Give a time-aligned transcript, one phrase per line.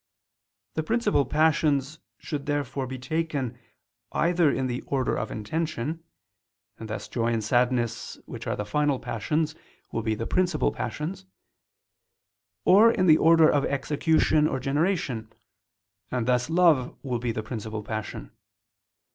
[0.73, 3.59] The principal passions should therefore be taken,
[4.11, 6.03] either in the order of intention;
[6.79, 9.53] and thus joy and sadness, which are the final passions,
[9.91, 11.27] will be the principal passions;
[12.65, 15.31] or in the order of execution or generation,
[16.09, 18.31] and thus love will be the principal passion.